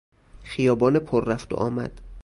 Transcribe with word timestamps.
خیابان 0.43 0.99
پر 0.99 1.25
رفت 1.25 1.53
و 1.53 1.55
آمد 1.55 2.01